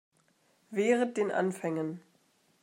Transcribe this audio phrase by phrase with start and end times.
[0.71, 2.01] Wehret den Anfängen.